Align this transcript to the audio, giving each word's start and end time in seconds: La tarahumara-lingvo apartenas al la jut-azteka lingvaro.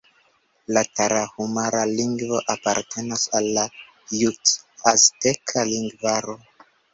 La 0.75 0.81
tarahumara-lingvo 0.99 2.39
apartenas 2.53 3.27
al 3.41 3.51
la 3.59 3.67
jut-azteka 4.15 5.69
lingvaro. 5.75 6.37